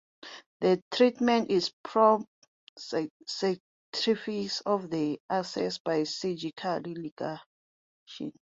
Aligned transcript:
The 0.61 0.81
treatment 0.91 1.51
is 1.51 1.73
prompt 1.83 2.27
sacrifice 2.75 4.61
of 4.61 4.89
the 4.89 5.19
access 5.29 5.77
by 5.77 6.05
surgical 6.05 6.79
ligation. 6.79 8.31